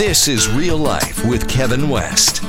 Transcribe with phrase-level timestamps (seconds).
[0.00, 2.42] This is Real Life with Kevin West.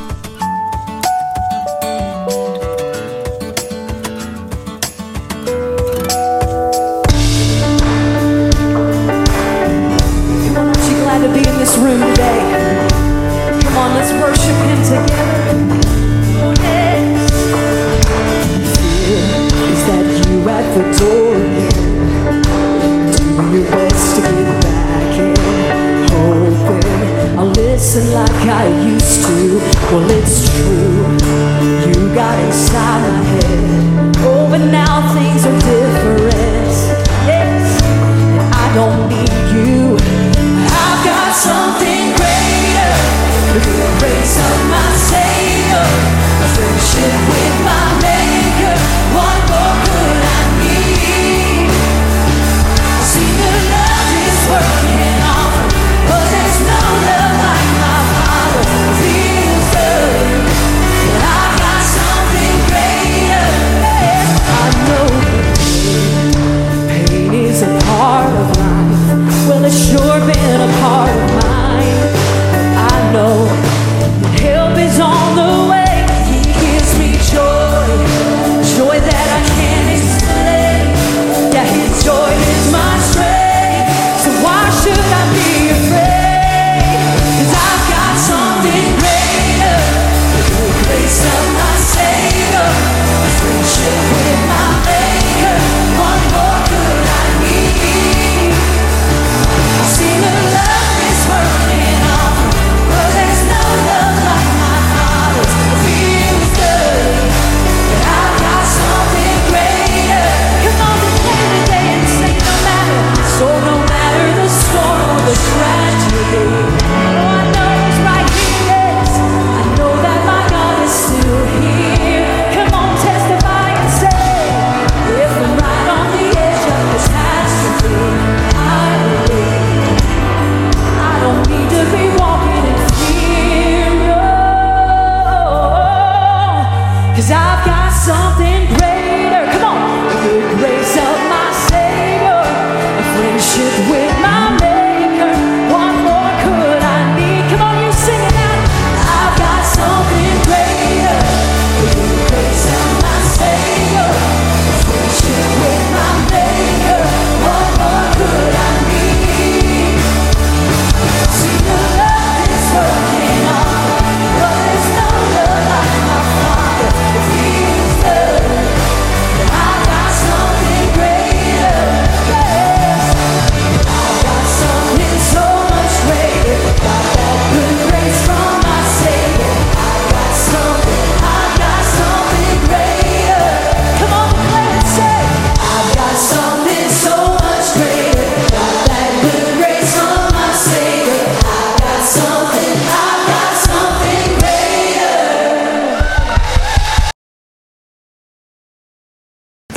[137.22, 138.91] Cause I've got something greater.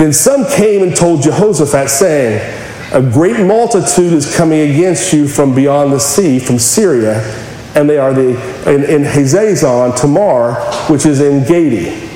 [0.04, 5.54] Then some came and told Jehoshaphat, saying, A great multitude is coming against you from
[5.54, 7.22] beyond the sea, from Syria,
[7.74, 8.32] and they are the,
[8.70, 10.56] in, in Hazazon, Tamar,
[10.90, 12.06] which is En Gedi.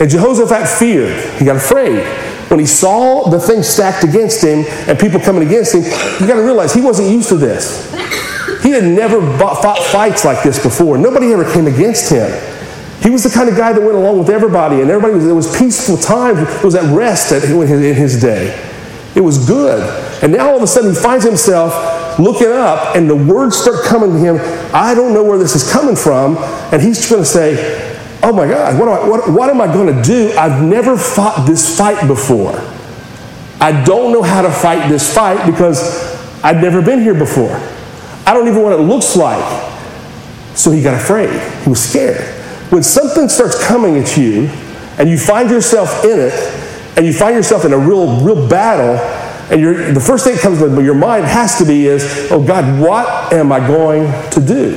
[0.00, 1.16] And Jehoshaphat feared.
[1.38, 2.04] He got afraid.
[2.50, 6.34] When he saw the thing stacked against him and people coming against him, you got
[6.34, 7.88] to realize he wasn't used to this.
[8.60, 10.98] He had never fought fights like this before.
[10.98, 12.28] Nobody ever came against him.
[13.02, 15.58] He was the kind of guy that went along with everybody, and everybody was, was
[15.58, 16.40] peaceful times.
[16.40, 18.48] It was at rest at, in, his, day.
[19.14, 19.82] It was good.
[20.22, 23.84] And now all of a sudden he finds himself looking up, and the words start
[23.84, 24.36] coming to him.
[24.74, 26.36] I don't know where this is coming from.
[26.72, 27.84] And he's going to say,
[28.22, 30.36] Oh my God, what, I, what, what am I going to do?
[30.36, 32.52] I've never fought this fight before.
[33.60, 37.54] I don't know how to fight this fight because I've never been here before.
[38.26, 39.66] I don't even know what it looks like.
[40.56, 41.30] So he got afraid.
[41.62, 42.37] He was scared.
[42.70, 44.46] When something starts coming at you
[44.98, 46.34] and you find yourself in it
[46.96, 48.96] and you find yourself in a real, real battle,
[49.50, 52.80] and the first thing that comes to your mind has to be is, oh God,
[52.80, 54.76] what am I going to do?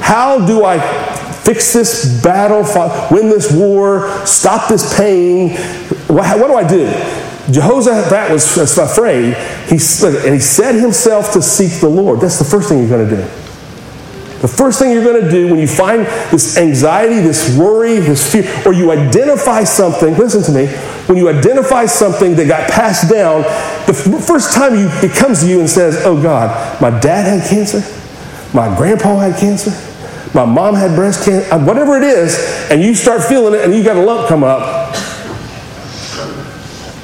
[0.00, 0.78] How do I
[1.44, 2.62] fix this battle,
[3.10, 5.56] win this war, stop this pain?
[6.08, 6.86] What, what do I do?
[7.50, 9.34] Jehoshaphat was afraid,
[9.68, 12.20] he, and he set himself to seek the Lord.
[12.20, 13.47] That's the first thing you're going to do.
[14.40, 18.32] The first thing you're going to do when you find this anxiety, this worry, this
[18.32, 20.68] fear, or you identify something, listen to me,
[21.06, 23.42] when you identify something that got passed down,
[23.86, 27.50] the first time you, it comes to you and says, Oh God, my dad had
[27.50, 27.82] cancer,
[28.54, 29.72] my grandpa had cancer,
[30.32, 32.38] my mom had breast cancer, uh, whatever it is,
[32.70, 34.94] and you start feeling it and you got a lump come up,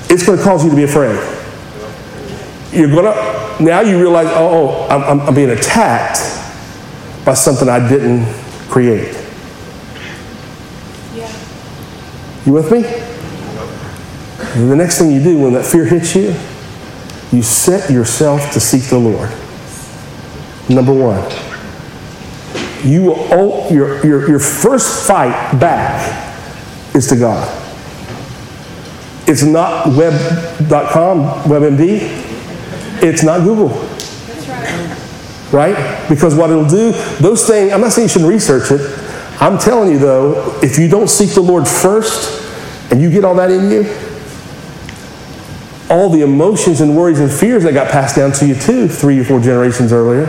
[0.09, 1.17] it's going to cause you to be afraid.
[2.71, 6.44] You're going to, now you realize, oh, oh I'm, I'm being attacked
[7.25, 8.27] by something I didn't
[8.69, 9.15] create.
[11.15, 11.33] Yeah.
[12.45, 12.85] You with me?
[14.61, 16.35] And the next thing you do when that fear hits you,
[17.33, 19.31] you set yourself to seek the Lord.
[20.69, 21.23] Number one,
[22.85, 26.25] you will, your, your, your first fight back
[26.95, 27.61] is to God.
[29.27, 31.99] It's not web.com, WebMD.
[33.03, 33.71] It's not Google.
[35.55, 36.09] Right.
[36.09, 36.91] Because what it'll do,
[37.21, 38.81] those things, I'm not saying you shouldn't research it.
[39.41, 42.43] I'm telling you though, if you don't seek the Lord first
[42.91, 43.83] and you get all that in you,
[45.89, 49.21] all the emotions and worries and fears that got passed down to you too, three
[49.21, 50.27] or four generations earlier,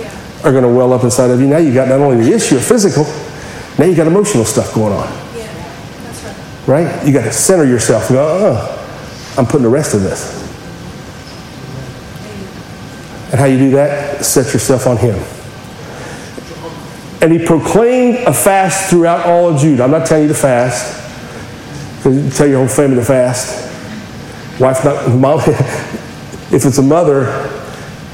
[0.00, 0.10] Yeah.
[0.42, 1.48] are going to well up inside of you.
[1.48, 3.04] Now you got not only the issue of physical,
[3.78, 5.48] now you got emotional stuff going on, Yeah.
[6.04, 6.24] That's
[6.66, 6.86] right.
[6.86, 7.06] right?
[7.06, 8.78] You got to center yourself and go, uh,
[9.36, 10.41] I'm putting the rest of this.
[13.32, 14.24] And how you do that?
[14.24, 15.18] Set yourself on Him.
[17.22, 19.84] And he proclaimed a fast throughout all of Judah.
[19.84, 20.98] I'm not telling you to fast.
[22.36, 23.70] Tell your whole family to fast.
[24.60, 25.38] Wife not mom.
[26.50, 27.48] if it's a mother,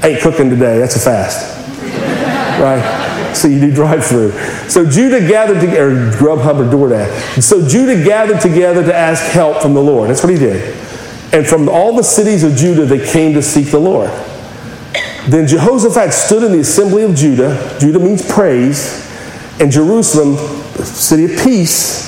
[0.03, 0.77] ain't cooking today.
[0.77, 1.57] That's a fast,
[2.61, 3.35] right?
[3.35, 4.31] So you do drive-through.
[4.69, 7.41] So Judah gathered together, Grubhub or DoorDash.
[7.41, 10.09] So Judah gathered together to ask help from the Lord.
[10.09, 10.75] That's what he did.
[11.33, 14.11] And from all the cities of Judah, they came to seek the Lord.
[15.27, 17.77] Then Jehoshaphat stood in the assembly of Judah.
[17.79, 19.07] Judah means praise.
[19.59, 20.37] And Jerusalem,
[20.83, 22.07] city of peace.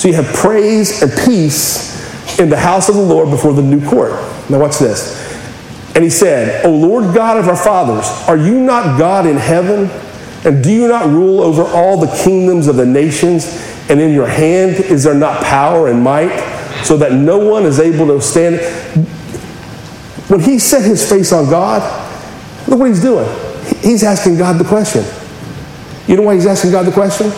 [0.00, 3.84] So you have praise and peace in the house of the Lord before the new
[3.88, 4.12] court.
[4.50, 5.26] Now watch this.
[5.94, 9.90] And he said, O Lord God of our fathers, are you not God in heaven?
[10.44, 13.46] And do you not rule over all the kingdoms of the nations?
[13.90, 16.38] And in your hand is there not power and might,
[16.84, 18.60] so that no one is able to stand?
[20.28, 21.82] When he set his face on God,
[22.68, 23.26] look what he's doing.
[23.80, 25.04] He's asking God the question.
[26.06, 27.30] You know why he's asking God the question?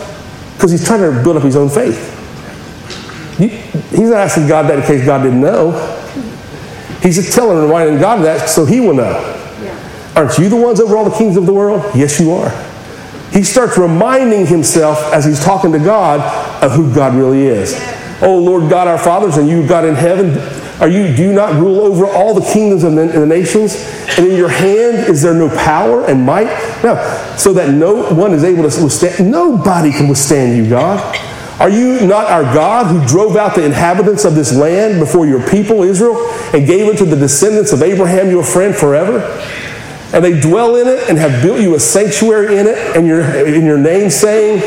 [0.53, 2.17] Because he's trying to build up his own faith.
[3.37, 5.71] He's not asking God that in case God didn't know.
[7.01, 9.37] He's just telling and reminding God that so he will know.
[10.15, 11.83] Aren't you the ones over all the kings of the world?
[11.95, 12.51] Yes, you are.
[13.31, 16.19] He starts reminding himself as he's talking to God
[16.63, 17.73] of who God really is.
[18.21, 20.33] Oh Lord God, our fathers, and you, God in heaven,
[20.81, 21.15] are you?
[21.15, 23.75] Do you not rule over all the kingdoms the, the nations?
[24.17, 26.47] And in your hand is there no power and might?
[26.83, 26.95] No,
[27.37, 29.31] so that no one is able to withstand.
[29.31, 31.17] Nobody can withstand you, God.
[31.59, 35.47] Are you not our God who drove out the inhabitants of this land before your
[35.47, 36.17] people Israel
[36.53, 39.19] and gave it to the descendants of Abraham, your friend, forever?
[40.13, 43.21] and they dwell in it and have built you a sanctuary in it and your,
[43.21, 44.59] in your name saying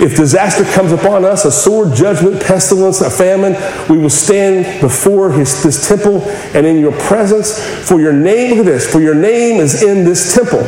[0.00, 3.52] if disaster comes upon us a sword judgment pestilence a famine
[3.88, 6.22] we will stand before his, this temple
[6.54, 7.58] and in your presence
[7.88, 10.60] for your name look at this for your name is in this temple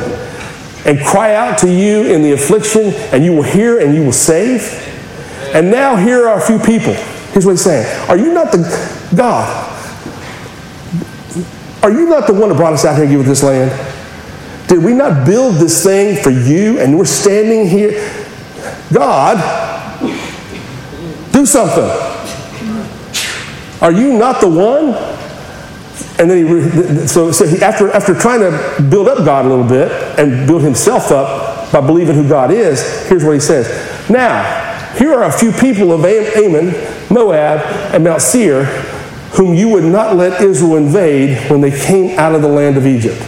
[0.87, 4.13] and cry out to you in the affliction and you will hear and you will
[4.13, 4.63] save
[5.55, 6.93] and now here are a few people
[7.33, 9.73] here's what he's saying are you not the god
[11.85, 13.71] are you not the one that brought us out here and gave us this land?
[14.69, 17.91] Did we not build this thing for you and we're standing here?
[18.95, 20.01] God,
[21.33, 21.85] do something.
[23.81, 24.95] Are you not the one?
[26.19, 29.65] And then he, so, so he, after, after trying to build up God a little
[29.65, 33.69] bit and build himself up by believing who God is, here's what he says.
[34.09, 37.61] Now, here are a few people of Am- Ammon, Moab,
[37.93, 38.65] and Mount Seir
[39.35, 42.87] whom you would not let Israel invade when they came out of the land of
[42.87, 43.21] Egypt.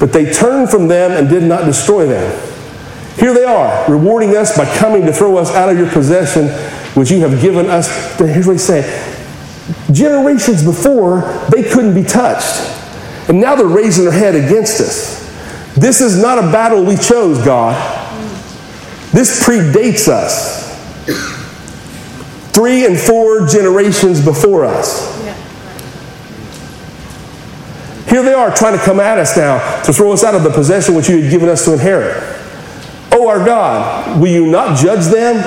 [0.00, 2.47] But they turned from them and did not destroy them.
[3.18, 6.48] Here they are, rewarding us by coming to throw us out of your possession,
[6.94, 7.88] which you have given us.
[8.18, 8.86] Here's what he's saying.
[9.92, 12.64] Generations before, they couldn't be touched.
[13.28, 15.18] And now they're raising their head against us.
[15.74, 17.74] This is not a battle we chose, God.
[19.12, 20.68] This predates us.
[22.52, 25.16] Three and four generations before us.
[28.08, 30.50] Here they are trying to come at us now to throw us out of the
[30.50, 32.37] possession which you had given us to inherit.
[33.28, 35.42] Our God, will you not judge them?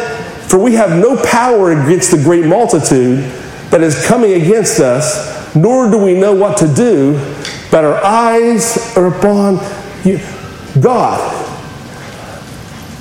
[0.47, 3.19] For we have no power against the great multitude
[3.71, 7.13] that is coming against us, nor do we know what to do,
[7.71, 9.55] but our eyes are upon
[10.05, 10.19] you.
[10.79, 11.19] God,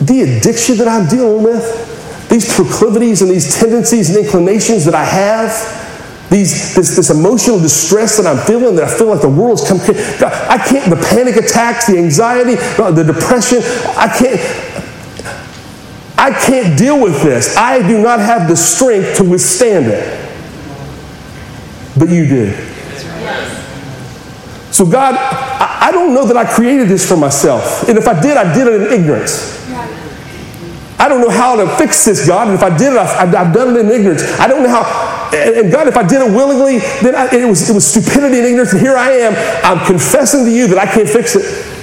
[0.00, 5.04] the addiction that I'm dealing with, these proclivities and these tendencies and inclinations that I
[5.04, 5.50] have,
[6.30, 9.78] These, this, this emotional distress that I'm feeling, that I feel like the world's come.
[10.22, 13.58] God, I can't, the panic attacks, the anxiety, the depression,
[13.98, 14.38] I can't,
[16.30, 17.56] I can't deal with this.
[17.56, 20.16] I do not have the strength to withstand it.
[21.98, 22.52] But you do.
[24.70, 27.88] So, God, I, don't know that I created this for myself.
[27.88, 29.58] And if I did, I did it in ignorance.
[30.98, 32.48] I don't know how to fix this, God.
[32.48, 34.22] And if I did it, I've, done it in ignorance.
[34.38, 35.30] I don't know how.
[35.34, 38.38] And, and God, if I did it willingly, then I, it, was, it was stupidity
[38.38, 38.72] and ignorance.
[38.72, 39.34] And here I am.
[39.64, 41.79] I'm confessing to you that I can't fix it.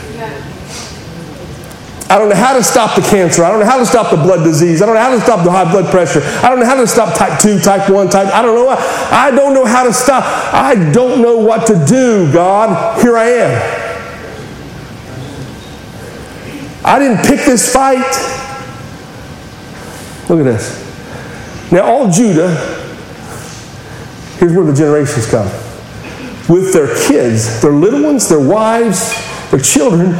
[2.09, 3.43] I don't know how to stop the cancer.
[3.43, 4.81] I don't know how to stop the blood disease.
[4.81, 6.21] I don't know how to stop the high blood pressure.
[6.23, 8.33] I don't know how to stop type 2, type 1, type.
[8.33, 8.69] I don't know.
[8.69, 10.23] I don't know how to stop.
[10.53, 13.01] I don't know what to do, God.
[13.01, 13.87] Here I am.
[16.85, 17.97] I didn't pick this fight.
[20.29, 20.85] Look at this.
[21.73, 22.55] Now, all Judah,
[24.37, 25.47] here's where the generations come.
[26.47, 29.13] With their kids, their little ones, their wives,
[29.51, 30.11] their children,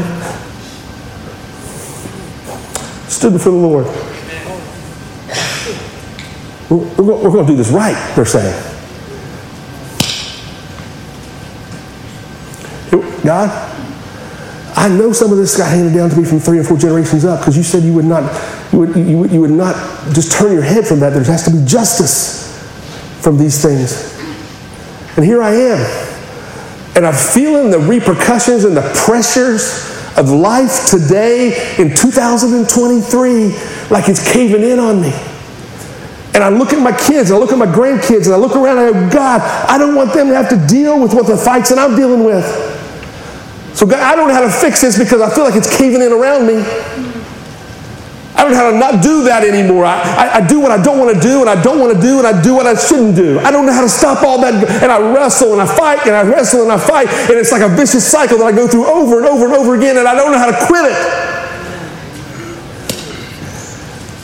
[3.18, 3.86] stood before the Lord.
[6.70, 8.64] We're, we're, we're going to do this right, they're saying.
[13.24, 13.50] God,
[14.78, 17.26] I know some of this got handed down to me from three or four generations
[17.26, 18.24] up because you said you would not,
[18.72, 19.76] you would, you, you would not
[20.14, 21.10] just turn your head from that.
[21.10, 22.56] There has to be justice
[23.22, 24.16] from these things.
[25.18, 26.16] And here I am.
[26.96, 34.32] And I'm feeling the repercussions and the pressures of life today in 2023 like it's
[34.34, 35.14] caving in on me.
[36.34, 38.78] And I look at my kids, I look at my grandkids, and I look around
[38.78, 41.38] and I go, God, I don't want them to have to deal with what the
[41.38, 42.46] fights that I'm dealing with.
[43.74, 46.02] So, God, I don't know how to fix this because I feel like it's caving
[46.02, 46.64] in around me.
[48.38, 49.84] I don't know how to not do that anymore.
[49.84, 52.00] I, I, I, do what I don't want to do, and I don't want to
[52.00, 53.39] do, and I do what I shouldn't do.
[53.39, 54.53] I don't know how to stop all that.
[54.84, 57.10] And I wrestle and I fight and I wrestle and I fight.
[57.10, 59.75] And it's like a vicious cycle that I go through over and over and over
[59.75, 60.98] again, and I don't know how to quit it.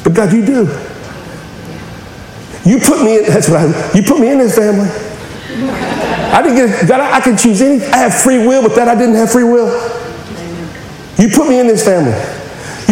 [0.04, 0.70] But God, you do.
[2.70, 4.90] You put me in, that's what I, you put me in this family.
[6.32, 8.88] I didn't get, God, I, I can choose any, I have free will, but that
[8.88, 9.74] I didn't have free will.
[11.18, 12.14] You put me in this family.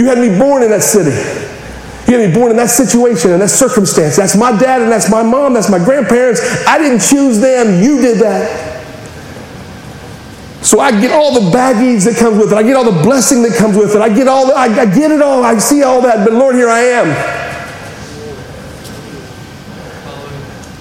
[0.01, 1.11] You had me born in that city.
[2.09, 4.15] You had me born in that situation and that circumstance.
[4.15, 6.41] That's my dad and that's my mom, that's my grandparents.
[6.65, 8.81] I didn't choose them, you did that.
[10.63, 12.55] So I get all the baggage that comes with it.
[12.55, 14.01] I get all the blessing that comes with it.
[14.01, 15.43] I get all the, I, I get it all.
[15.45, 16.25] I see all that.
[16.25, 17.07] But Lord, here I am.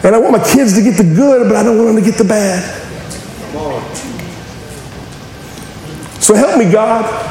[0.03, 2.11] And I want my kids to get the good, but I don't want them to
[2.11, 2.65] get the bad.
[6.23, 7.30] So help me, God.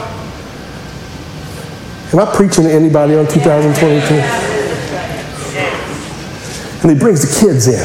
[2.12, 4.16] Am I preaching to anybody on 2022?
[6.82, 7.80] And he brings the kids in.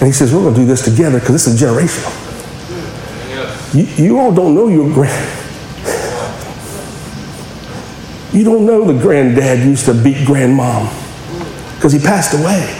[0.00, 2.16] And he says, We're going to do this together because this is generational.
[3.74, 5.36] You, you all don't know your grand.
[8.32, 10.88] You don't know the granddad used to beat grandmom
[11.76, 12.76] because he passed away.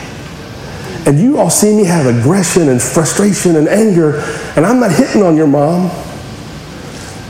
[1.06, 4.20] And you all see me have aggression and frustration and anger,
[4.56, 5.90] and I'm not hitting on your mom.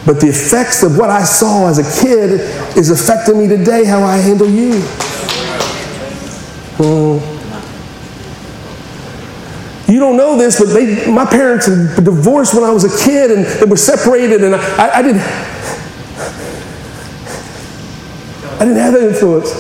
[0.06, 2.40] But the effects of what I saw as a kid
[2.76, 4.80] is affecting me today how I handle you.
[6.80, 7.40] Hmm.
[9.90, 13.44] You don't know this, but they, my parents divorced when I was a kid and
[13.44, 15.22] they were separated, and I, I didn't.
[18.60, 19.50] I didn't have that influence.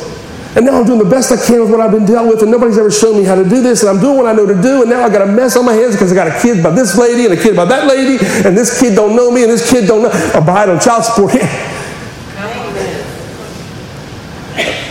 [0.56, 2.50] And now I'm doing the best I can with what I've been dealt with, and
[2.50, 4.60] nobody's ever shown me how to do this, and I'm doing what I know to
[4.60, 6.62] do, and now I got a mess on my hands because I got a kid
[6.62, 9.42] by this lady and a kid by that lady, and this kid don't know me,
[9.42, 10.10] and this kid don't know.
[10.10, 11.34] I'm behind on child support.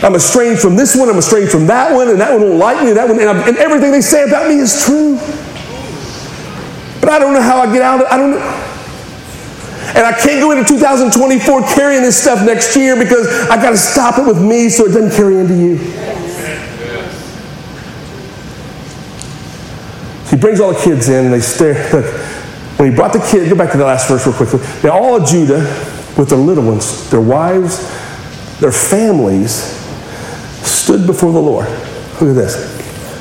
[0.01, 2.82] I'm estranged from this one, I'm estranged from that one, and that one won't like
[2.82, 5.18] me, and that one, and, and everything they say about me is true.
[7.01, 8.12] But I don't know how I get out of it.
[8.12, 8.65] I don't know.
[9.96, 13.77] And I can't go into 2024 carrying this stuff next year because I got to
[13.77, 15.77] stop it with me so it doesn't carry into you.
[20.29, 21.91] He brings all the kids in and they stare.
[21.91, 22.06] Look,
[22.77, 24.60] when he brought the kid, go back to the last verse real quickly.
[24.84, 25.60] Now, all of Judah,
[26.18, 27.79] with their little ones, their wives,
[28.60, 29.78] their families,
[30.63, 31.68] stood before the Lord.
[32.20, 32.78] Look at this.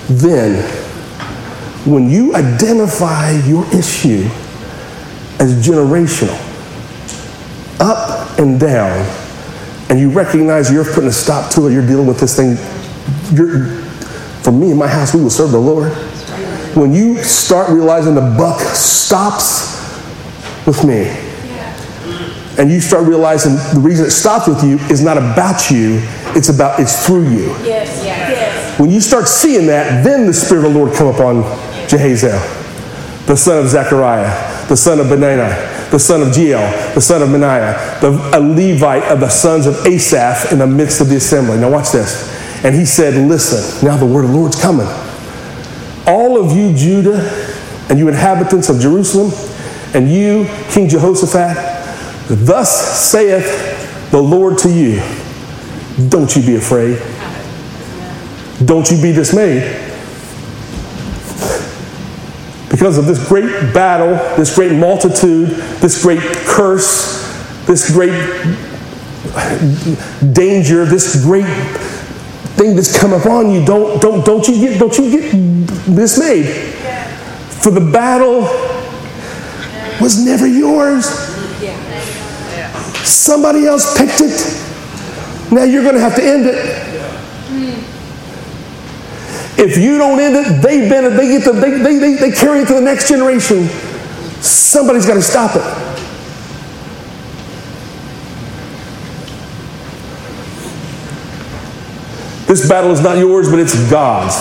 [0.08, 0.62] Then,
[1.84, 4.28] when you identify your issue
[5.38, 6.36] as generational,
[7.80, 9.06] up and down,
[9.90, 12.56] and you recognize you're putting a stop to it, you're dealing with this thing.
[13.34, 13.66] You're,
[14.42, 15.92] for me in my house, we will serve the Lord.
[16.76, 19.76] When you start realizing the buck stops
[20.66, 21.08] with me,
[22.58, 26.02] and you start realizing the reason it stops with you is not about you,
[26.36, 27.48] it's about it's through you.
[27.64, 28.78] Yes, yes.
[28.78, 31.42] When you start seeing that, then the Spirit of the Lord come upon
[31.88, 32.38] Jehaziel,
[33.26, 37.28] the son of Zechariah, the son of Benani, the son of Jeiel, the son of
[37.28, 41.58] Meniah, the, a Levite of the sons of Asaph in the midst of the assembly.
[41.58, 42.34] Now watch this.
[42.64, 44.86] And he said, Listen, now the word of the Lord's coming.
[46.06, 47.20] All of you, Judah,
[47.88, 49.32] and you inhabitants of Jerusalem,
[49.94, 51.56] and you, King Jehoshaphat,
[52.28, 55.00] thus saith the Lord to you,
[56.06, 56.96] don't you be afraid.
[58.64, 59.62] Don't you be dismayed.
[62.70, 65.48] Because of this great battle, this great multitude,
[65.80, 67.26] this great curse,
[67.66, 68.12] this great
[70.32, 71.46] danger, this great
[72.56, 75.32] thing that's come upon you, don't, don't, don't you get don't you get
[75.94, 76.46] dismayed.
[77.60, 78.42] For the battle
[80.00, 81.06] was never yours.
[83.04, 84.67] Somebody else picked it.
[85.50, 86.88] Now you're going to have to end it.
[89.58, 91.16] If you don't end it, they bend it.
[91.16, 93.66] They get the, they, they, they, they carry it to the next generation.
[94.40, 95.88] Somebody's got to stop it.
[102.46, 104.36] This battle is not yours, but it's God's.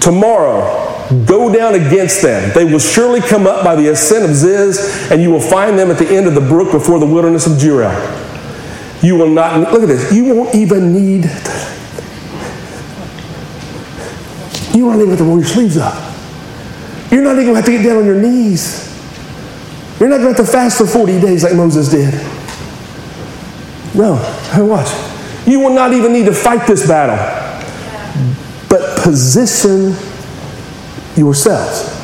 [0.00, 2.52] Tomorrow, go down against them.
[2.54, 5.90] They will surely come up by the ascent of Ziz, and you will find them
[5.90, 7.94] at the end of the brook before the wilderness of Jeruel.
[9.02, 11.24] You will not, look at this, you won't even need,
[14.74, 15.94] you won't even have to roll your sleeves up.
[17.10, 18.86] You're not even going to have to get down on your knees.
[19.98, 22.12] You're not going to have to fast for 40 days like Moses did.
[23.94, 24.16] No,
[24.52, 24.88] hey, watch.
[25.46, 27.16] You will not even need to fight this battle,
[28.68, 29.94] but position
[31.16, 31.94] yourselves.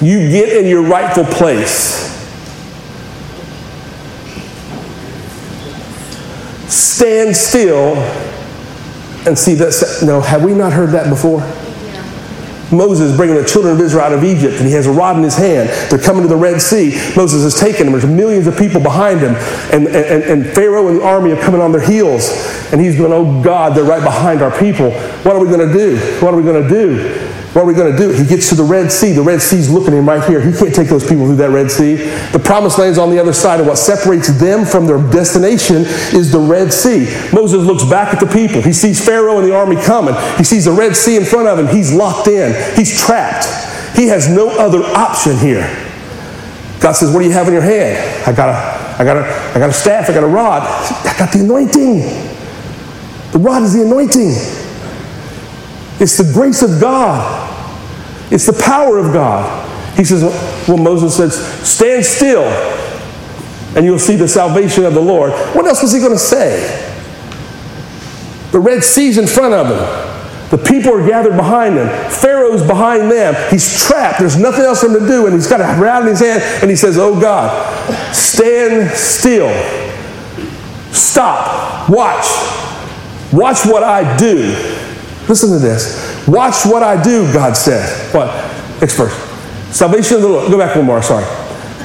[0.00, 1.93] You get in your rightful place.
[7.04, 7.96] Stand still
[9.26, 10.00] and see that.
[10.02, 11.40] No, have we not heard that before?
[12.74, 15.22] Moses bringing the children of Israel out of Egypt, and he has a rod in
[15.22, 15.68] his hand.
[15.90, 16.96] They're coming to the Red Sea.
[17.14, 17.92] Moses has taken them.
[17.92, 19.34] There's millions of people behind him,
[19.70, 22.30] and, and, and Pharaoh and the army are coming on their heels.
[22.72, 24.90] And he's going, Oh God, they're right behind our people.
[25.24, 25.98] What are we going to do?
[26.24, 27.23] What are we going to do?
[27.54, 28.10] What are we going to do?
[28.10, 29.12] He gets to the Red Sea.
[29.12, 30.40] The Red Sea's looking at him right here.
[30.40, 31.94] He can't take those people through that Red Sea.
[32.32, 35.84] The promised land's on the other side, and what separates them from their destination
[36.18, 37.06] is the Red Sea.
[37.32, 38.60] Moses looks back at the people.
[38.60, 40.16] He sees Pharaoh and the army coming.
[40.36, 41.68] He sees the Red Sea in front of him.
[41.68, 42.52] He's locked in.
[42.74, 43.46] He's trapped.
[43.96, 45.62] He has no other option here.
[46.80, 48.26] God says, What do you have in your hand?
[48.26, 50.62] I got a, I got a, I got a staff, I got a rod.
[50.62, 52.00] I got the anointing.
[53.30, 54.32] The rod is the anointing.
[56.00, 57.43] It's the grace of God.
[58.30, 59.70] It's the power of God.
[59.96, 60.22] He says,
[60.66, 62.44] well, Moses says, stand still
[63.76, 65.32] and you'll see the salvation of the Lord.
[65.54, 66.80] What else was he going to say?
[68.52, 70.10] The Red Sea's in front of him.
[70.50, 71.88] The people are gathered behind him.
[72.10, 73.34] Pharaoh's behind them.
[73.50, 74.20] He's trapped.
[74.20, 75.26] There's nothing else for him to do.
[75.26, 77.50] And he's got a rod in his hand and he says, Oh God,
[78.14, 79.50] stand still.
[80.92, 81.90] Stop.
[81.90, 82.26] Watch.
[83.32, 84.36] Watch what I do.
[85.28, 86.03] Listen to this.
[86.26, 88.14] Watch what I do, God said.
[88.14, 88.28] What?
[88.80, 89.14] Next verse.
[89.74, 90.50] Salvation of the Lord.
[90.50, 91.24] Go back one more, sorry.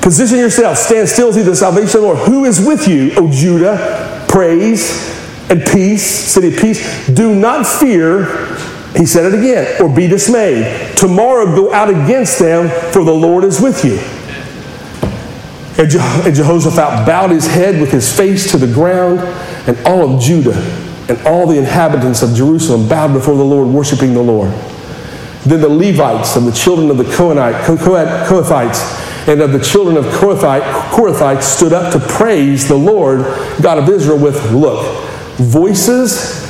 [0.02, 0.78] Position yourself.
[0.78, 2.18] Stand still, see the salvation of the Lord.
[2.20, 4.26] Who is with you, O Judah?
[4.30, 5.10] Praise
[5.50, 7.08] and peace, city of peace.
[7.08, 8.56] Do not fear,
[8.96, 10.96] he said it again, or be dismayed.
[10.96, 13.98] Tomorrow go out against them, for the Lord is with you.
[15.78, 19.20] And Jehoshaphat bowed his head with his face to the ground,
[19.68, 24.14] and all of Judah and all the inhabitants of Jerusalem bowed before the Lord, worshiping
[24.14, 24.52] the Lord.
[25.44, 31.44] Then the Levites and the children of the Kohathites and of the children of Kohathites
[31.44, 33.22] stood up to praise the Lord,
[33.62, 34.86] God of Israel, with, look,
[35.38, 36.42] voices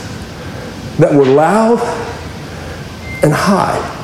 [0.97, 1.79] that were loud
[3.23, 3.95] and high.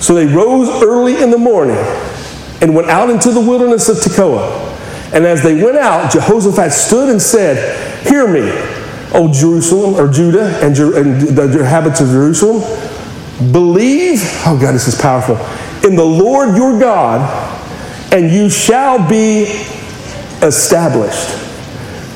[0.00, 1.78] So they rose early in the morning
[2.60, 4.63] and went out into the wilderness of Tekoa.
[5.14, 8.50] And as they went out, Jehoshaphat stood and said, Hear me,
[9.14, 12.62] O Jerusalem, or Judah, and, and the inhabitants of Jerusalem.
[13.52, 15.36] Believe, oh God, this is powerful,
[15.88, 17.22] in the Lord your God,
[18.12, 19.44] and you shall be
[20.42, 21.38] established.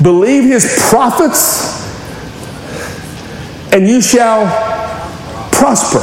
[0.03, 1.79] Believe his prophets,
[3.71, 4.45] and you shall
[5.53, 5.99] prosper.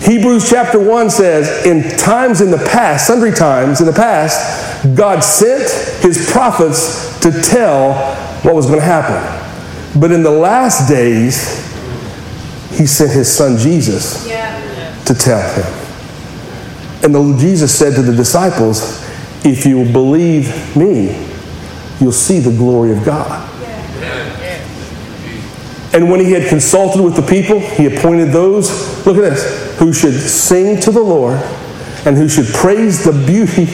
[0.00, 5.20] Hebrews chapter 1 says, In times in the past, sundry times in the past, God
[5.20, 7.94] sent his prophets to tell
[8.42, 10.00] what was going to happen.
[10.00, 11.66] But in the last days,
[12.70, 15.88] he sent his son Jesus to tell him.
[17.02, 19.02] And the, Jesus said to the disciples,
[19.44, 21.26] If you believe me,
[22.00, 23.46] you'll see the glory of God.
[25.94, 29.92] And when he had consulted with the people, he appointed those, look at this, who
[29.92, 31.38] should sing to the Lord
[32.04, 33.66] and who should praise the beauty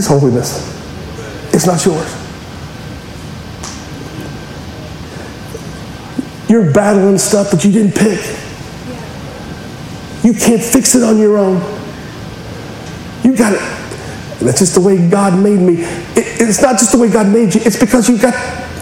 [0.00, 0.66] His holiness.
[1.52, 2.10] It's not yours.
[6.48, 8.18] You're battling stuff that you didn't pick.
[10.24, 11.56] You can't fix it on your own.
[13.22, 13.60] You got it.
[14.40, 15.82] That's just the way God made me.
[16.16, 17.60] It, it's not just the way God made you.
[17.62, 18.32] It's because you got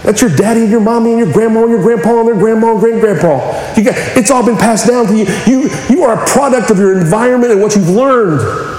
[0.03, 2.71] that's your daddy and your mommy and your grandma and your grandpa and their grandma
[2.71, 3.75] and great grandpa.
[3.75, 5.25] You got it's all been passed down to you.
[5.45, 8.78] You you are a product of your environment and what you've learned.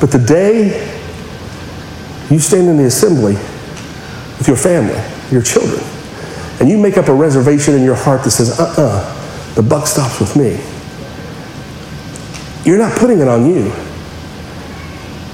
[0.00, 0.90] But the day
[2.30, 3.34] you stand in the assembly
[4.38, 5.82] with your family, your children,
[6.60, 9.86] and you make up a reservation in your heart that says, uh uh the buck
[9.86, 10.58] stops with me,
[12.64, 13.72] you're not putting it on you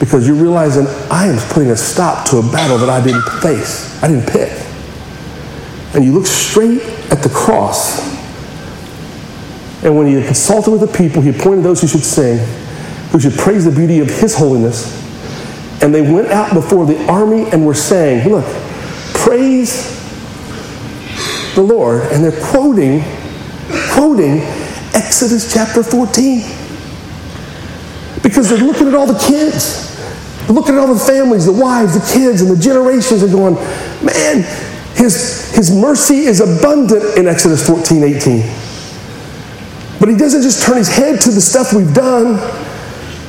[0.00, 4.02] because you're realizing I am putting a stop to a battle that I didn't face,
[4.02, 4.50] I didn't pick.
[5.94, 8.00] And you look straight at the cross.
[9.84, 12.38] And when he consulted with the people, he appointed those who should sing,
[13.10, 14.98] who should praise the beauty of his holiness.
[15.82, 18.44] And they went out before the army and were saying, Look,
[19.14, 19.98] praise
[21.54, 22.02] the Lord.
[22.12, 23.02] And they're quoting,
[23.92, 24.40] quoting
[24.94, 26.42] Exodus chapter 14.
[28.22, 29.88] Because they're looking at all the kids.
[30.46, 33.54] They're looking at all the families, the wives, the kids, and the generations are going,
[34.04, 34.42] man,
[34.94, 38.40] his, his mercy is abundant in Exodus 14, 18.
[39.98, 42.36] But he doesn't just turn his head to the stuff we've done.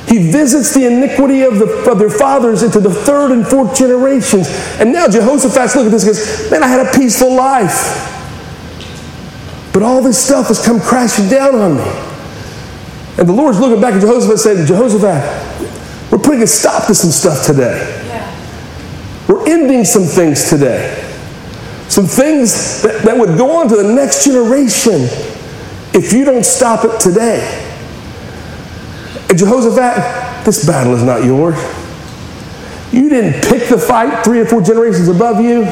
[0.06, 4.48] He visits the iniquity of, the, of their fathers into the third and fourth generations.
[4.78, 8.08] And now Jehoshaphat's looking at this and goes, Man, I had a peaceful life.
[9.72, 11.84] But all this stuff has come crashing down on me.
[13.18, 16.94] And the Lord's looking back at Jehoshaphat and saying, Jehoshaphat, we're putting a stop to
[16.94, 18.00] some stuff today.
[19.28, 20.98] We're ending some things today.
[21.88, 25.08] Some things that, that would go on to the next generation
[25.94, 27.61] if you don't stop it today.
[29.28, 31.56] And Jehoshaphat, this battle is not yours.
[32.92, 35.64] You didn't pick the fight three or four generations above you,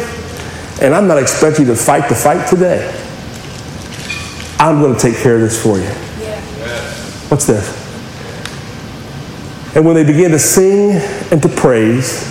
[0.80, 2.88] and I'm not expecting you to fight the fight today.
[4.58, 5.88] I'm going to take care of this for you.
[7.28, 7.76] What's this?
[9.76, 10.92] And when they began to sing
[11.30, 12.28] and to praise,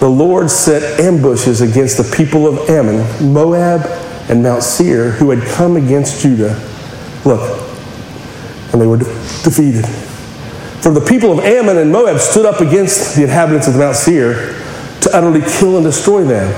[0.00, 3.82] the Lord set ambushes against the people of Ammon, Moab,
[4.28, 6.60] and Mount Seir, who had come against Judah.
[7.24, 7.40] Look,
[8.72, 9.04] and they were de-
[9.42, 9.86] defeated.
[10.84, 14.52] For the people of Ammon and Moab stood up against the inhabitants of Mount Seir
[15.00, 16.52] to utterly kill and destroy them.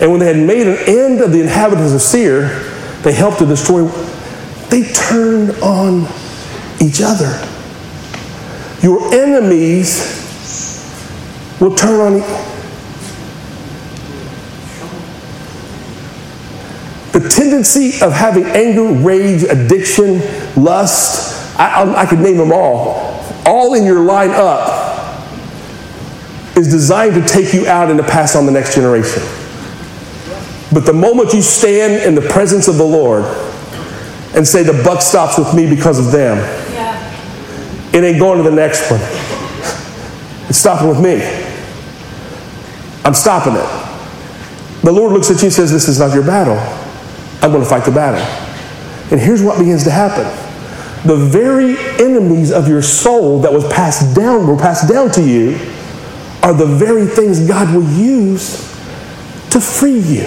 [0.00, 2.50] And when they had made an end of the inhabitants of Seir,
[3.02, 3.88] they helped to destroy.
[4.68, 6.06] They turned on
[6.80, 7.34] each other.
[8.80, 10.06] Your enemies
[11.60, 12.48] will turn on each
[17.10, 20.20] The tendency of having anger, rage, addiction,
[20.54, 23.07] lust, I, I, I could name them all,
[23.48, 24.86] all in your line up,
[26.56, 29.22] is designed to take you out and to pass on the next generation.
[30.72, 33.24] But the moment you stand in the presence of the Lord
[34.34, 36.38] and say, the buck stops with me because of them,
[37.94, 39.00] it ain't going to the next one.
[40.48, 41.22] It's stopping with me.
[43.04, 44.82] I'm stopping it.
[44.82, 46.58] The Lord looks at you and says, This is not your battle.
[47.42, 48.20] I'm going to fight the battle.
[49.10, 50.26] And here's what begins to happen.
[51.04, 55.58] The very enemies of your soul that was passed down, were passed down to you,
[56.42, 58.58] are the very things God will use
[59.50, 60.26] to free you.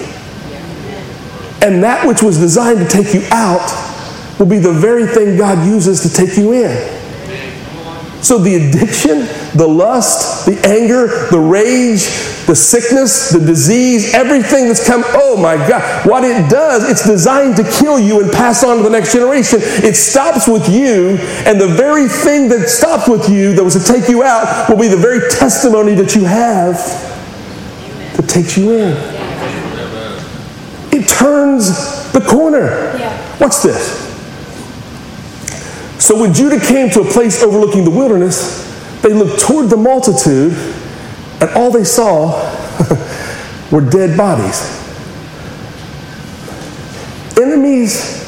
[1.62, 3.70] And that which was designed to take you out
[4.40, 7.01] will be the very thing God uses to take you in.
[8.22, 12.06] So the addiction, the lust, the anger, the rage,
[12.46, 17.56] the sickness, the disease, everything that's come, oh my God, what it does, it's designed
[17.56, 19.60] to kill you and pass on to the next generation.
[19.62, 23.94] It stops with you, and the very thing that stopped with you that was to
[23.94, 26.76] take you out will be the very testimony that you have
[28.18, 28.92] that takes you in.
[30.94, 32.92] It turns the corner.
[33.40, 34.11] What's this?
[36.02, 38.68] So when Judah came to a place overlooking the wilderness,
[39.04, 40.52] they looked toward the multitude,
[41.40, 42.32] and all they saw
[43.72, 44.60] were dead bodies.
[47.40, 48.20] Enemies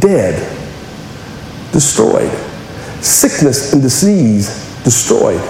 [0.00, 0.40] dead,
[1.72, 2.32] destroyed.
[3.02, 4.48] Sickness and disease
[4.82, 5.42] destroyed.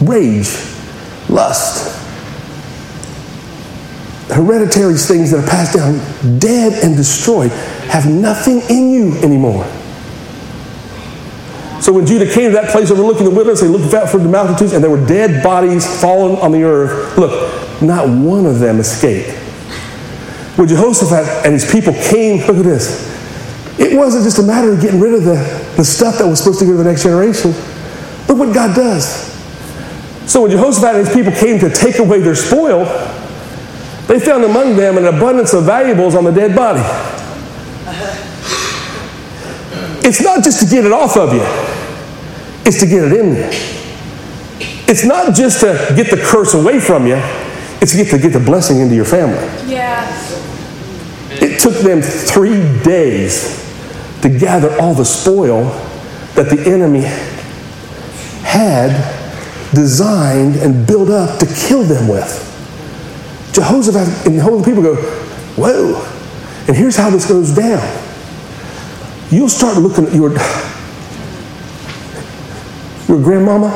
[0.00, 0.50] Rage,
[1.28, 1.96] lust,
[4.30, 7.52] hereditary things that are passed down, dead and destroyed,
[7.88, 9.64] have nothing in you anymore.
[11.80, 14.28] So when Judah came to that place overlooking the wilderness, they looked out for the
[14.28, 17.16] multitudes, and there were dead bodies fallen on the earth.
[17.16, 19.30] Look, not one of them escaped.
[20.56, 23.14] When Jehoshaphat and his people came, look at this.
[23.78, 25.34] It wasn't just a matter of getting rid of the,
[25.76, 27.52] the stuff that was supposed to go to the next generation.
[28.26, 29.26] Look what God does.
[30.26, 32.84] So when Jehoshaphat and his people came to take away their spoil,
[34.08, 36.80] they found among them an abundance of valuables on the dead body.
[40.04, 41.42] It's not just to get it off of you,
[42.64, 43.48] it's to get it in you.
[44.88, 47.16] It's not just to get the curse away from you,
[47.80, 49.44] it's to get to get the blessing into your family.
[49.68, 50.34] Yes.
[51.42, 53.62] It took them three days
[54.22, 55.64] to gather all the spoil
[56.34, 57.02] that the enemy
[58.42, 58.90] had
[59.74, 62.42] designed and built up to kill them with.
[63.52, 64.94] Jehoshaphat and the whole people go,
[65.56, 66.15] Whoa.
[66.68, 67.80] And here's how this goes down.
[69.30, 70.30] You'll start looking at your,
[73.08, 73.70] your grandmama,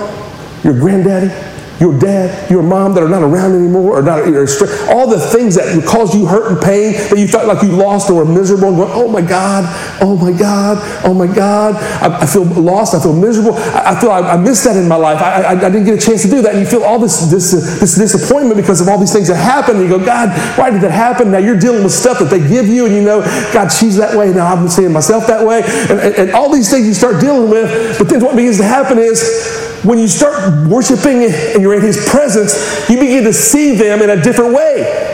[0.64, 1.49] your granddaddy,
[1.80, 4.46] your dad, your mom that are not around anymore, or not, or
[4.92, 8.10] all the things that caused you hurt and pain that you felt like you lost
[8.10, 9.64] or were miserable, and going, oh my God,
[10.02, 14.00] oh my God, oh my God, I, I feel lost, I feel miserable, I, I
[14.00, 16.42] feel I, I, missed that in my life, I, didn't get a chance to do
[16.42, 19.36] that, and you feel all this, this, this disappointment because of all these things that
[19.36, 21.32] happened, and you go, God, why did that happen?
[21.32, 23.22] Now you're dealing with stuff that they give you, and you know,
[23.54, 26.70] God, she's that way, now I'm seeing myself that way, and, and, and all these
[26.70, 30.68] things you start dealing with, but then what begins to happen is, when you start
[30.68, 35.10] worshiping and you're in His presence, you begin to see them in a different way.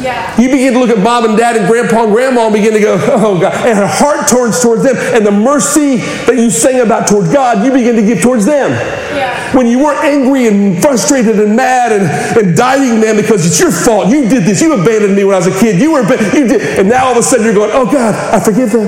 [0.00, 0.40] Yeah.
[0.40, 2.80] You begin to look at mom and dad and grandpa and grandma and begin to
[2.80, 3.54] go, oh God.
[3.66, 4.94] And her heart turns towards them.
[4.96, 8.70] And the mercy that you sang about toward God, you begin to give towards them.
[9.16, 9.56] Yeah.
[9.56, 12.06] When you weren't angry and frustrated and mad and,
[12.38, 14.08] and dieting them because it's your fault.
[14.08, 14.60] You did this.
[14.60, 15.80] You abandoned me when I was a kid.
[15.80, 16.78] You were, you did.
[16.78, 18.86] And now all of a sudden you're going, oh God, I forgive them.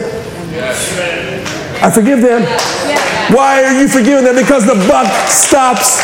[1.83, 2.43] I forgive them.
[2.43, 3.00] Yeah.
[3.35, 4.37] Why are you forgiving them?
[4.37, 6.03] Because the buck stops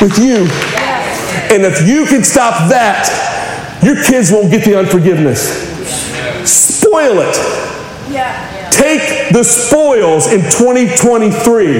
[0.00, 0.48] with you.
[1.52, 3.08] And if you can stop that,
[3.82, 5.40] your kids won't get the unforgiveness.
[6.48, 7.36] Spoil it.
[8.72, 11.78] Take the spoils in 2023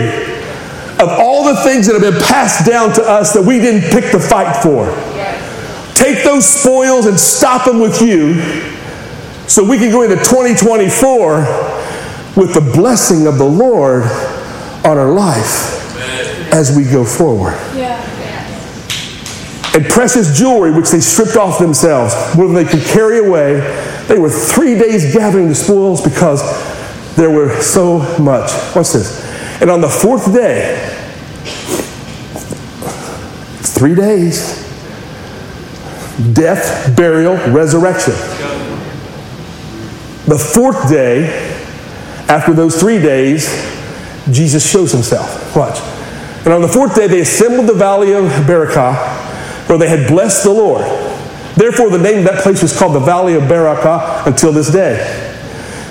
[0.98, 4.12] of all the things that have been passed down to us that we didn't pick
[4.12, 4.86] the fight for.
[5.94, 8.40] Take those spoils and stop them with you
[9.48, 11.38] so we can go into 2024
[12.36, 14.04] with the blessing of the Lord
[14.86, 15.82] on our life
[16.54, 17.54] as we go forward.
[17.74, 18.02] Yeah.
[19.74, 23.60] And precious jewelry, which they stripped off themselves, more than they could carry away.
[24.06, 26.40] They were three days gathering the spoils because
[27.16, 28.50] there were so much.
[28.74, 29.22] What's this?
[29.60, 30.78] And on the fourth day,
[33.60, 34.64] three days
[36.32, 38.14] death, burial, resurrection.
[40.26, 41.26] The fourth day,
[42.28, 43.75] after those three days,
[44.30, 45.54] Jesus shows himself.
[45.56, 45.78] Watch.
[46.44, 48.94] And on the fourth day, they assembled the valley of Berachah,
[49.68, 50.84] where they had blessed the Lord.
[51.56, 54.96] Therefore, the name of that place was called the Valley of Berachah until this day.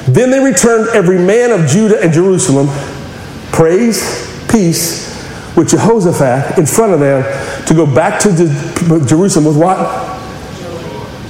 [0.07, 2.67] Then they returned every man of Judah and Jerusalem,
[3.51, 4.01] praise,
[4.49, 5.05] peace,
[5.57, 7.23] with Jehoshaphat in front of them
[7.65, 8.29] to go back to
[9.07, 10.21] Jerusalem with what?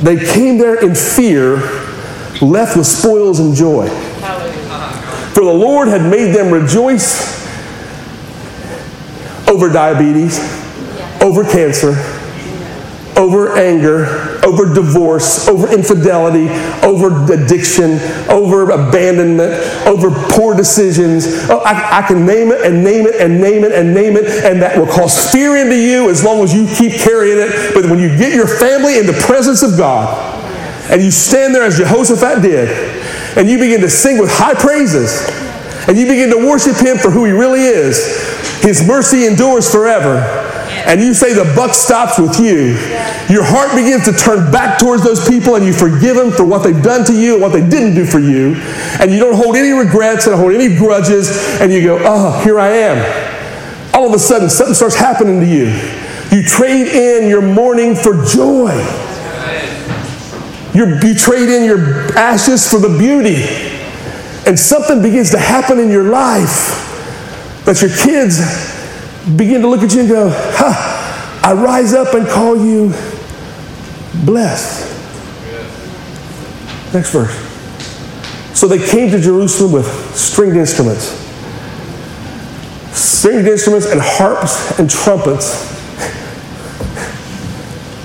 [0.04, 1.58] They came there in fear,
[2.42, 3.88] left with spoils and joy.
[5.36, 7.46] For the Lord had made them rejoice
[9.50, 10.40] over diabetes,
[11.22, 11.90] over cancer,
[13.18, 16.48] over anger, over divorce, over infidelity,
[16.88, 21.26] over addiction, over abandonment, over poor decisions.
[21.50, 24.46] Oh, I, I can name it and name it and name it and name it,
[24.46, 27.74] and that will cause fear into you as long as you keep carrying it.
[27.74, 30.32] But when you get your family in the presence of God,
[30.90, 33.05] and you stand there as Jehoshaphat did,
[33.36, 35.28] and you begin to sing with high praises,
[35.88, 40.46] and you begin to worship Him for who He really is, His mercy endures forever
[40.86, 42.78] and you say the buck stops with you,
[43.34, 46.64] your heart begins to turn back towards those people and you forgive them for what
[46.64, 48.56] they've done to you and what they didn't do for you.
[49.00, 52.60] And you don't hold any regrets and hold any grudges and you go, oh, here
[52.60, 53.96] I am.
[53.96, 55.66] All of a sudden, something starts happening to you.
[56.32, 58.72] You trade in your mourning for joy.
[60.76, 63.44] You're, you trade in your ashes for the beauty.
[64.46, 66.84] And something begins to happen in your life
[67.64, 68.40] that your kids
[69.38, 72.90] begin to look at you and go, ha, I rise up and call you
[74.26, 74.92] blessed.
[76.94, 77.34] Next verse.
[78.58, 81.06] So they came to Jerusalem with stringed instruments,
[82.92, 85.74] stringed instruments and harps and trumpets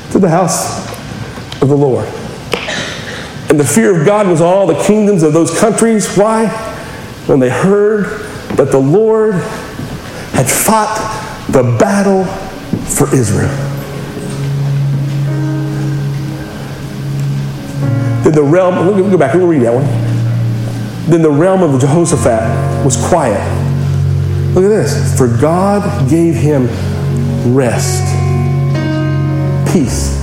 [0.12, 0.88] to the house
[1.60, 2.08] of the Lord.
[3.50, 6.16] And the fear of God was on all the kingdoms of those countries.
[6.16, 6.46] Why?
[7.26, 8.04] When they heard
[8.56, 9.34] that the Lord
[10.34, 10.96] had fought
[11.50, 12.24] the battle
[12.84, 13.50] for Israel.
[18.22, 21.10] Then the realm, Let me go back, Let me read that one.
[21.10, 23.40] Then the realm of Jehoshaphat was quiet.
[24.54, 25.18] Look at this.
[25.18, 26.68] For God gave him
[27.52, 28.04] rest,
[29.72, 30.19] peace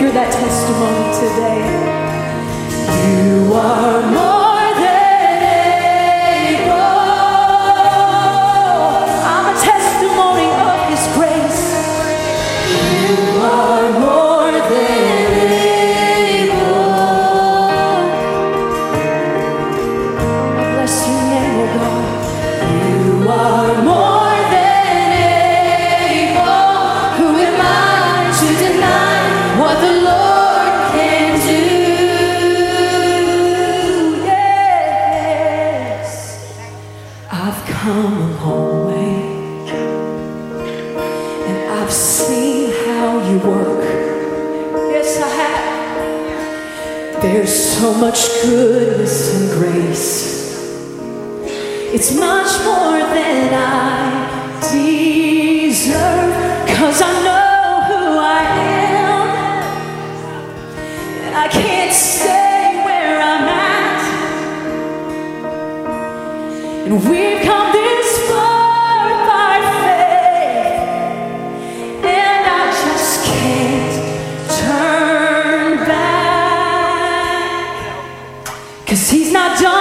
[0.00, 1.60] hear that testimony today.
[3.18, 3.99] You are.
[78.90, 79.79] Cause he's not done